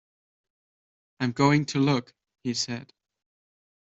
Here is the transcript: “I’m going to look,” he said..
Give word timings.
“I’m 1.19 1.31
going 1.31 1.65
to 1.67 1.79
look,” 1.79 2.15
he 2.43 2.55
said.. 2.55 2.91